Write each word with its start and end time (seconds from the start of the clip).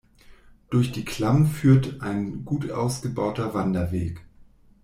Durch 0.71 0.91
die 0.91 1.05
Klamm 1.05 1.45
führt 1.45 2.01
ein 2.01 2.43
gut 2.43 2.71
ausgebauter 2.71 3.53
Wanderweg. 3.53 4.25